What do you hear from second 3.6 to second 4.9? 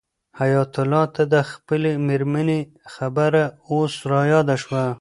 اوس رایاده شوه.